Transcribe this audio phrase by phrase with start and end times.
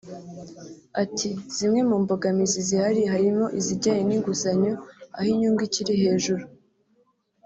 [1.03, 4.73] Ati “Zimwe mu mbogamizi zihari harimo izijyanye n’inguzanyo
[5.17, 6.43] aho inyungu ikiri hejuru